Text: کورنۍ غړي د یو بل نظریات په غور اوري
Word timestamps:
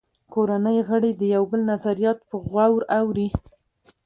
کورنۍ 0.33 0.77
غړي 0.87 1.11
د 1.15 1.21
یو 1.35 1.43
بل 1.51 1.61
نظریات 1.73 2.19
په 2.29 2.35
غور 2.49 2.81
اوري 2.99 3.27